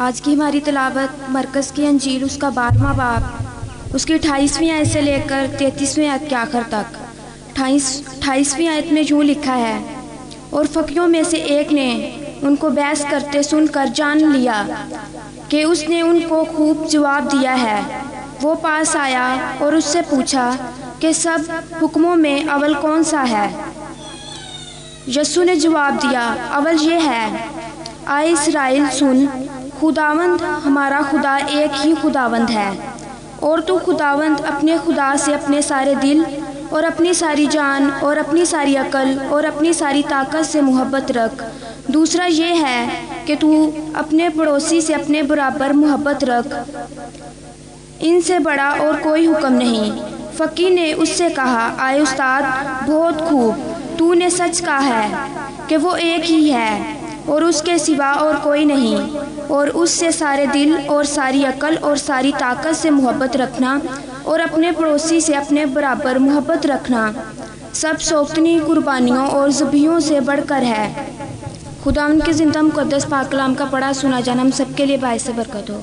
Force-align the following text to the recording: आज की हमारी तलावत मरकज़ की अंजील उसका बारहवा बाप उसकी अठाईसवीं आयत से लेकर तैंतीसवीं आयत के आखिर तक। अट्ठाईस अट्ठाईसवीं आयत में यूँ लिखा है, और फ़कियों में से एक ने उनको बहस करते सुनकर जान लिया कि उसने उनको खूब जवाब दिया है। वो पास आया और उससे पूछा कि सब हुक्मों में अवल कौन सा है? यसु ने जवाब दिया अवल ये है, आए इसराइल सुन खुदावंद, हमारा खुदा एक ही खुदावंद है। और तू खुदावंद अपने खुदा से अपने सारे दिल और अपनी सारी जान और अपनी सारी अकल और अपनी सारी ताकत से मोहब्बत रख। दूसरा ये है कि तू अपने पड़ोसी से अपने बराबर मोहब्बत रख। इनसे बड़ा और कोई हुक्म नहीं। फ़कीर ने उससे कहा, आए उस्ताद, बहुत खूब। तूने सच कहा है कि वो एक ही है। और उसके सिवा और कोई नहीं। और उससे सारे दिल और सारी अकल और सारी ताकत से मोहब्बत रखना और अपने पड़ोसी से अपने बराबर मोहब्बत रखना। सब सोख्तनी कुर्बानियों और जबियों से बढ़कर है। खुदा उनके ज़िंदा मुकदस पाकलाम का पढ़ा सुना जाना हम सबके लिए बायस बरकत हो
आज 0.00 0.20
की 0.20 0.32
हमारी 0.32 0.60
तलावत 0.60 1.16
मरकज़ 1.30 1.72
की 1.72 1.84
अंजील 1.86 2.22
उसका 2.24 2.48
बारहवा 2.50 2.92
बाप 2.92 3.94
उसकी 3.94 4.12
अठाईसवीं 4.12 4.70
आयत 4.70 4.88
से 4.88 5.00
लेकर 5.00 5.46
तैंतीसवीं 5.58 6.06
आयत 6.08 6.28
के 6.28 6.34
आखिर 6.34 6.62
तक। 6.64 6.96
अट्ठाईस 7.48 7.88
अट्ठाईसवीं 8.08 8.68
आयत 8.68 8.88
में 8.92 9.02
यूँ 9.02 9.22
लिखा 9.24 9.54
है, 9.54 9.82
और 10.52 10.66
फ़कियों 10.66 11.06
में 11.08 11.22
से 11.24 11.38
एक 11.50 11.72
ने 11.72 12.40
उनको 12.44 12.70
बहस 12.70 13.04
करते 13.10 13.42
सुनकर 13.42 13.88
जान 13.90 14.32
लिया 14.32 14.86
कि 15.50 15.62
उसने 15.64 16.00
उनको 16.02 16.42
खूब 16.46 16.86
जवाब 16.86 17.28
दिया 17.28 17.52
है। 17.54 18.02
वो 18.42 18.54
पास 18.54 18.96
आया 18.96 19.28
और 19.62 19.76
उससे 19.76 20.02
पूछा 20.10 20.50
कि 21.00 21.12
सब 21.14 21.48
हुक्मों 21.82 22.16
में 22.16 22.44
अवल 22.46 22.74
कौन 22.76 23.02
सा 23.02 23.20
है? 23.26 23.48
यसु 25.10 25.42
ने 25.42 25.56
जवाब 25.58 26.00
दिया 26.00 26.28
अवल 26.52 26.78
ये 26.80 26.98
है, 27.00 27.50
आए 28.08 28.32
इसराइल 28.32 28.88
सुन 28.90 29.26
खुदावंद, 29.82 30.42
हमारा 30.42 31.02
खुदा 31.02 31.36
एक 31.36 31.70
ही 31.74 31.94
खुदावंद 31.94 32.50
है। 32.50 32.78
और 33.42 33.60
तू 33.60 33.78
खुदावंद 33.78 34.40
अपने 34.40 34.78
खुदा 34.78 35.16
से 35.16 35.32
अपने 35.34 35.62
सारे 35.62 35.94
दिल 35.94 36.26
और 36.72 36.84
अपनी 36.84 37.14
सारी 37.14 37.46
जान 37.46 37.90
और 37.90 38.18
अपनी 38.18 38.46
सारी 38.46 38.74
अकल 38.74 39.18
और 39.18 39.44
अपनी 39.44 39.72
सारी 39.74 40.02
ताकत 40.02 40.42
से 40.42 40.60
मोहब्बत 40.60 41.06
रख। 41.10 41.44
दूसरा 41.90 42.26
ये 42.26 42.52
है 42.54 42.88
कि 43.26 43.36
तू 43.36 43.74
अपने 43.96 44.28
पड़ोसी 44.28 44.80
से 44.80 44.94
अपने 44.94 45.22
बराबर 45.22 45.72
मोहब्बत 45.72 46.24
रख। 46.24 46.66
इनसे 48.02 48.38
बड़ा 48.38 48.70
और 48.70 49.00
कोई 49.00 49.26
हुक्म 49.26 49.52
नहीं। 49.52 49.92
फ़कीर 50.38 50.72
ने 50.72 50.92
उससे 50.92 51.30
कहा, 51.30 51.76
आए 51.80 52.00
उस्ताद, 52.00 52.44
बहुत 52.88 53.28
खूब। 53.28 53.54
तूने 53.98 54.30
सच 54.30 54.60
कहा 54.60 54.78
है 54.78 55.30
कि 55.68 55.76
वो 55.76 55.94
एक 55.94 56.24
ही 56.24 56.50
है। 56.50 57.01
और 57.28 57.44
उसके 57.44 57.78
सिवा 57.78 58.12
और 58.14 58.38
कोई 58.40 58.64
नहीं। 58.64 58.96
और 59.48 59.68
उससे 59.76 60.10
सारे 60.12 60.46
दिल 60.46 60.76
और 60.88 61.04
सारी 61.06 61.44
अकल 61.44 61.76
और 61.78 61.96
सारी 61.98 62.32
ताकत 62.32 62.72
से 62.72 62.90
मोहब्बत 62.90 63.36
रखना 63.36 63.80
और 64.26 64.40
अपने 64.40 64.72
पड़ोसी 64.72 65.20
से 65.20 65.34
अपने 65.34 65.66
बराबर 65.68 66.18
मोहब्बत 66.18 66.66
रखना। 66.66 67.12
सब 67.74 67.98
सोख्तनी 68.00 68.58
कुर्बानियों 68.60 69.26
और 69.28 69.52
जबियों 69.52 70.00
से 70.00 70.20
बढ़कर 70.22 70.62
है। 70.64 71.06
खुदा 71.84 72.06
उनके 72.06 72.32
ज़िंदा 72.32 72.62
मुकदस 72.62 73.04
पाकलाम 73.04 73.54
का 73.54 73.64
पढ़ा 73.64 73.92
सुना 73.92 74.20
जाना 74.20 74.42
हम 74.42 74.50
सबके 74.52 74.86
लिए 74.86 74.98
बायस 74.98 75.28
बरकत 75.30 75.70
हो 75.70 75.82